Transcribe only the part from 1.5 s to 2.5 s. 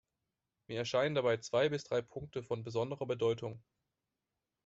bis drei Punkte